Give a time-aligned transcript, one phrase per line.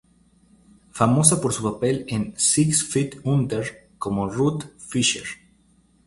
[0.89, 5.25] Famosa por su papel en "Six Feet Under" como Ruth Fisher.